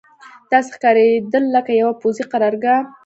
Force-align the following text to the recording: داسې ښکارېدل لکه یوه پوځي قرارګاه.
داسې 0.51 0.69
ښکارېدل 0.75 1.43
لکه 1.55 1.71
یوه 1.81 1.93
پوځي 2.01 2.23
قرارګاه. 2.31 2.81